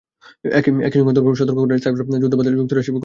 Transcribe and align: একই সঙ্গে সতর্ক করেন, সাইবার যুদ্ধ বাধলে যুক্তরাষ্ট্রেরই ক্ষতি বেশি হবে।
একই 0.57 0.99
সঙ্গে 0.99 1.39
সতর্ক 1.41 1.57
করেন, 1.61 1.79
সাইবার 1.83 1.99
যুদ্ধ 2.23 2.33
বাধলে 2.33 2.57
যুক্তরাষ্ট্রেরই 2.59 2.63
ক্ষতি 2.63 2.75
বেশি 2.77 2.91
হবে। 2.91 2.99